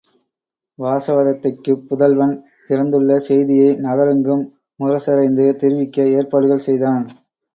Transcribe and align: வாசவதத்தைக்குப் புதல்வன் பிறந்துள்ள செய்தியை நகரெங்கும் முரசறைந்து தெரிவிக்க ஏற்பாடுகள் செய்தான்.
வாசவதத்தைக்குப் 0.79 1.83
புதல்வன் 1.89 2.33
பிறந்துள்ள 2.69 3.17
செய்தியை 3.27 3.69
நகரெங்கும் 3.79 4.43
முரசறைந்து 4.79 5.45
தெரிவிக்க 5.55 6.09
ஏற்பாடுகள் 6.17 6.65
செய்தான். 6.67 7.05